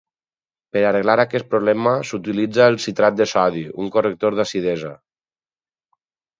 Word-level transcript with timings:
Per 0.77 0.81
arreglar 0.91 1.15
aquest 1.23 1.49
problema 1.51 1.93
s'utilitza 2.13 2.67
el 2.73 2.79
citrat 2.87 3.21
de 3.21 3.29
sodi, 3.35 3.63
un 3.85 3.95
corrector 3.99 4.41
d'acidesa. 4.43 4.93